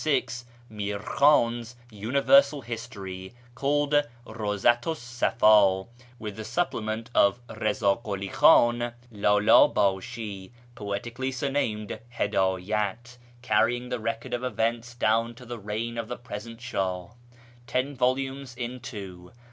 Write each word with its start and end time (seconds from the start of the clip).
Mirkhwand's 0.67 1.75
Universal 1.91 2.61
History, 2.61 3.35
called 3.53 3.91
Bawzatu 4.25 4.95
's 4.95 4.99
Safd, 5.21 5.89
with 6.17 6.37
the 6.37 6.43
supplement 6.43 7.11
of 7.13 7.39
Eiz;i 7.47 7.95
Kuli 8.03 8.29
Khiin 8.29 8.95
Ldld 9.13 9.75
idshi, 9.75 10.49
poetically 10.73 11.31
surnamed 11.31 11.99
Hiddyat, 12.15 13.17
carrying 13.43 13.89
the 13.89 13.99
record 13.99 14.33
of 14.33 14.43
events 14.43 14.95
down 14.95 15.35
to 15.35 15.45
the 15.45 15.59
reign 15.59 15.99
of 15.99 16.07
the 16.07 16.17
present 16.17 16.59
Shah. 16.61 17.09
Ten 17.67 17.95
volumes 17.95 18.55
in 18.57 18.79
two. 18.79 19.31